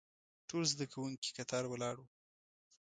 ټول 0.49 0.63
زده 0.73 0.85
کوونکي 0.93 1.29
کتار 1.37 1.63
ولاړ 1.69 1.95
وو. 1.99 2.07